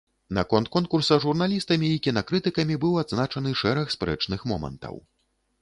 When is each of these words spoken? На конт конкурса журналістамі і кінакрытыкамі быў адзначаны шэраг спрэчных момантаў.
На 0.35 0.43
конт 0.53 0.71
конкурса 0.75 1.17
журналістамі 1.25 1.87
і 1.95 2.01
кінакрытыкамі 2.07 2.79
быў 2.87 2.97
адзначаны 3.05 3.55
шэраг 3.63 3.95
спрэчных 3.97 4.51
момантаў. 4.55 5.03